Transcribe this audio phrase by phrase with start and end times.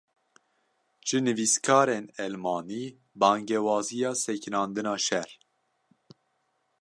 [1.07, 2.85] Ji nivîskarên Elmanî,
[3.19, 5.29] bangewaziya sekinandina şer